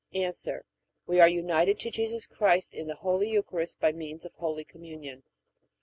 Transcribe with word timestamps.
A. 0.15 0.33
We 1.05 1.19
are 1.21 1.29
united 1.29 1.77
to 1.81 1.91
Jesus 1.91 2.25
Christ 2.25 2.73
in 2.73 2.87
the 2.87 2.95
Holy 2.95 3.29
Eucharist 3.29 3.79
by 3.79 3.91
means 3.91 4.25
of 4.25 4.33
Holy 4.33 4.63
Communion. 4.63 5.21